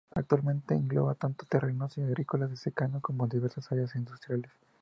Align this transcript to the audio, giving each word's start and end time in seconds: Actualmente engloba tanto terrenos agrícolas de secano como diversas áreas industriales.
Actualmente 0.15 0.73
engloba 0.73 1.13
tanto 1.13 1.45
terrenos 1.45 1.95
agrícolas 1.99 2.49
de 2.49 2.57
secano 2.57 3.01
como 3.01 3.27
diversas 3.27 3.71
áreas 3.71 3.95
industriales. 3.95 4.51